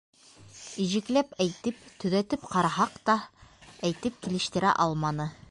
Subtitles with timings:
[0.85, 3.19] Ижекләп әйтеп төҙәтеп ҡараһаҡ та,
[3.91, 5.33] әйтеп килештерә алманы.